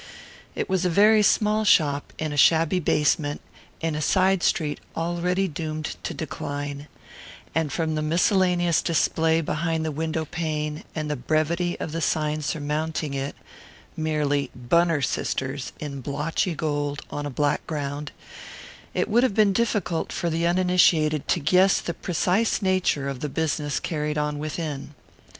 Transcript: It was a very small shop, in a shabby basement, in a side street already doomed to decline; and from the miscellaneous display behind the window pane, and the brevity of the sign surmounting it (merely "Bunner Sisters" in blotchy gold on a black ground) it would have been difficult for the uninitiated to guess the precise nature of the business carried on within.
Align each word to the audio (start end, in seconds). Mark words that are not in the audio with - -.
It 0.55 0.67
was 0.67 0.83
a 0.83 0.89
very 0.89 1.21
small 1.21 1.63
shop, 1.63 2.11
in 2.17 2.33
a 2.33 2.35
shabby 2.35 2.79
basement, 2.79 3.39
in 3.81 3.93
a 3.93 4.01
side 4.01 4.41
street 4.41 4.79
already 4.97 5.47
doomed 5.47 5.95
to 6.01 6.15
decline; 6.15 6.87
and 7.53 7.71
from 7.71 7.93
the 7.93 8.01
miscellaneous 8.01 8.81
display 8.81 9.41
behind 9.41 9.85
the 9.85 9.91
window 9.91 10.25
pane, 10.25 10.85
and 10.95 11.07
the 11.07 11.15
brevity 11.15 11.79
of 11.79 11.91
the 11.91 12.01
sign 12.01 12.41
surmounting 12.41 13.13
it 13.13 13.35
(merely 13.95 14.49
"Bunner 14.55 15.03
Sisters" 15.03 15.71
in 15.79 16.01
blotchy 16.01 16.55
gold 16.55 17.03
on 17.11 17.27
a 17.27 17.29
black 17.29 17.67
ground) 17.67 18.11
it 18.95 19.07
would 19.07 19.21
have 19.21 19.35
been 19.35 19.53
difficult 19.53 20.11
for 20.11 20.31
the 20.31 20.47
uninitiated 20.47 21.27
to 21.27 21.39
guess 21.39 21.79
the 21.79 21.93
precise 21.93 22.63
nature 22.63 23.07
of 23.07 23.19
the 23.19 23.29
business 23.29 23.79
carried 23.79 24.17
on 24.17 24.39
within. 24.39 24.95